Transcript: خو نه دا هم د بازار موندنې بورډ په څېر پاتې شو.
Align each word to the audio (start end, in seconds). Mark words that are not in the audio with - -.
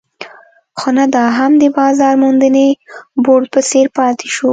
خو 0.79 0.89
نه 0.97 1.05
دا 1.15 1.25
هم 1.37 1.51
د 1.61 1.63
بازار 1.77 2.13
موندنې 2.23 2.67
بورډ 3.23 3.45
په 3.53 3.59
څېر 3.69 3.87
پاتې 3.97 4.27
شو. 4.35 4.49